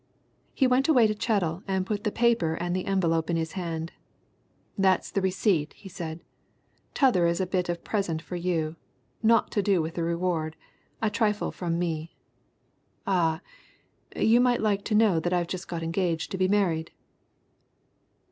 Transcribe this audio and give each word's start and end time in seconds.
He 0.55 0.65
went 0.65 0.87
away 0.87 1.05
to 1.05 1.13
Chettle 1.15 1.61
and 1.67 1.85
put 1.85 2.03
the 2.03 2.11
paper 2.11 2.55
and 2.55 2.75
the 2.75 2.87
envelope 2.87 3.29
in 3.29 3.35
his 3.37 3.51
hand. 3.51 3.91
"That's 4.75 5.11
the 5.11 5.21
receipt," 5.21 5.73
he 5.73 5.89
said. 5.89 6.23
"T'other's 6.95 7.39
a 7.39 7.45
bit 7.45 7.69
of 7.69 7.77
a 7.77 7.81
present 7.81 8.19
for 8.19 8.35
you 8.35 8.77
naught 9.21 9.51
to 9.51 9.61
do 9.61 9.79
with 9.79 9.93
the 9.93 10.03
reward 10.03 10.55
a 11.03 11.11
trifle 11.11 11.51
from 11.51 11.77
me. 11.77 12.15
Ah! 13.05 13.41
you 14.15 14.41
might 14.41 14.59
like 14.61 14.83
to 14.85 14.95
know 14.95 15.19
that 15.19 15.33
I've 15.33 15.45
just 15.45 15.67
got 15.67 15.83
engaged 15.83 16.31
to 16.31 16.37
be 16.39 16.47
married!" 16.47 16.89